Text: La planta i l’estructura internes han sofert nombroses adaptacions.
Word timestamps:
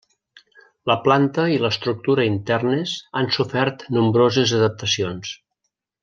La 0.91 0.95
planta 1.07 1.43
i 1.57 1.59
l’estructura 1.65 2.25
internes 2.31 2.93
han 3.21 3.29
sofert 3.39 3.85
nombroses 4.01 4.55
adaptacions. 4.61 5.35